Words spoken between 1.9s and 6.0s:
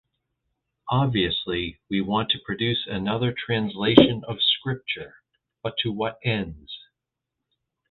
want to produce another translation of Scripture– but to